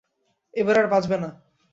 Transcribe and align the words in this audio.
এবার 0.53 0.75
আর 0.77 0.87
বাচঁবে 0.87 1.17
না। 1.17 1.29